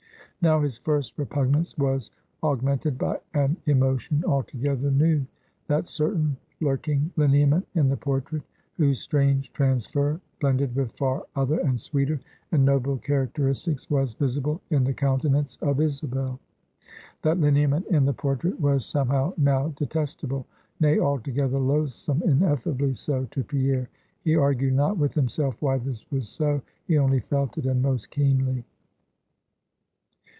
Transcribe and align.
Now 0.43 0.59
his 0.61 0.79
first 0.79 1.19
repugnance 1.19 1.77
was 1.77 2.09
augmented 2.41 2.97
by 2.97 3.19
an 3.35 3.57
emotion 3.67 4.23
altogether 4.25 4.89
new. 4.89 5.23
That 5.67 5.85
certain 5.87 6.35
lurking 6.59 7.11
lineament 7.15 7.67
in 7.75 7.89
the 7.89 7.95
portrait, 7.97 8.41
whose 8.77 8.99
strange 8.99 9.53
transfer 9.53 10.19
blended 10.39 10.73
with 10.75 10.93
far 10.93 11.27
other, 11.35 11.59
and 11.59 11.79
sweeter, 11.79 12.19
and 12.51 12.65
nobler 12.65 12.97
characteristics, 12.97 13.87
was 13.87 14.15
visible 14.15 14.59
in 14.71 14.83
the 14.83 14.95
countenance 14.95 15.59
of 15.61 15.79
Isabel; 15.79 16.39
that 17.21 17.39
lineament 17.39 17.85
in 17.91 18.05
the 18.05 18.13
portrait 18.13 18.59
was 18.59 18.83
somehow 18.83 19.35
now 19.37 19.67
detestable; 19.77 20.47
nay, 20.79 20.97
altogether 20.99 21.59
loathsome, 21.59 22.23
ineffably 22.23 22.95
so, 22.95 23.25
to 23.25 23.43
Pierre. 23.43 23.89
He 24.23 24.35
argued 24.35 24.73
not 24.73 24.97
with 24.97 25.13
himself 25.13 25.61
why 25.61 25.77
this 25.77 26.03
was 26.09 26.27
so; 26.27 26.63
he 26.87 26.97
only 26.97 27.19
felt 27.19 27.59
it, 27.59 27.67
and 27.67 27.83
most 27.83 28.09
keenly. 28.09 28.65